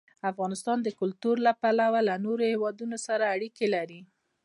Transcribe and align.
افغانستان 0.31 0.77
د 0.83 0.89
کلتور 0.99 1.35
له 1.47 1.51
پلوه 1.61 1.99
له 2.09 2.15
نورو 2.25 2.43
هېوادونو 2.51 2.97
سره 3.07 3.23
اړیکې 3.35 3.67
لري. 3.75 4.01